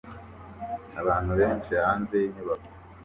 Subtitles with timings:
[1.01, 2.69] abantu benshi hanze yinyubako